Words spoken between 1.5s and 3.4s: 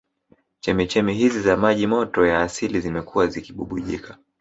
maji moto ya asili zimekuwa